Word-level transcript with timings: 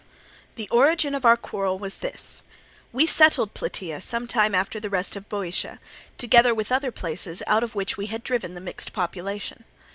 "The 0.55 0.67
origin 0.69 1.13
of 1.13 1.25
our 1.25 1.37
quarrel 1.37 1.77
was 1.77 1.99
this. 1.99 2.41
We 2.91 3.05
settled 3.05 3.53
Plataea 3.53 4.01
some 4.01 4.25
time 4.25 4.55
after 4.55 4.79
the 4.79 4.89
rest 4.89 5.15
of 5.15 5.29
Boeotia, 5.29 5.79
together 6.17 6.55
with 6.55 6.71
other 6.71 6.91
places 6.91 7.43
out 7.45 7.63
of 7.63 7.75
which 7.75 7.97
we 7.97 8.07
had 8.07 8.23
driven 8.23 8.55
the 8.55 8.61
mixed 8.61 8.93
population. 8.93 9.63